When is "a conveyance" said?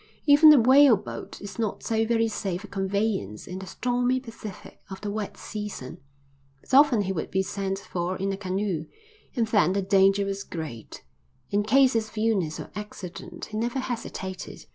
2.63-3.45